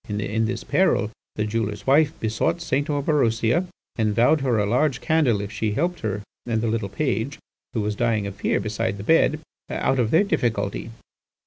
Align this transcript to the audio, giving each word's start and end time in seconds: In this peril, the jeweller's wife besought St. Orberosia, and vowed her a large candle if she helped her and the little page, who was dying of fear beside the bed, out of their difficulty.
In 0.09 0.45
this 0.45 0.63
peril, 0.63 1.11
the 1.35 1.43
jeweller's 1.43 1.85
wife 1.85 2.19
besought 2.19 2.59
St. 2.59 2.89
Orberosia, 2.89 3.67
and 3.97 4.15
vowed 4.15 4.41
her 4.41 4.57
a 4.57 4.65
large 4.65 4.99
candle 4.99 5.41
if 5.41 5.51
she 5.51 5.73
helped 5.73 5.99
her 5.99 6.23
and 6.47 6.59
the 6.59 6.67
little 6.69 6.89
page, 6.89 7.37
who 7.73 7.81
was 7.81 7.93
dying 7.95 8.25
of 8.25 8.33
fear 8.33 8.59
beside 8.59 8.97
the 8.97 9.03
bed, 9.03 9.41
out 9.69 9.99
of 9.99 10.09
their 10.09 10.23
difficulty. 10.23 10.89